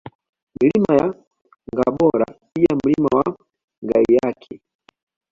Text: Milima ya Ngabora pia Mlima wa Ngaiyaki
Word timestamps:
Milima 0.57 0.93
ya 0.99 1.07
Ngabora 1.75 2.25
pia 2.53 2.75
Mlima 2.83 3.09
wa 3.17 3.23
Ngaiyaki 3.85 4.61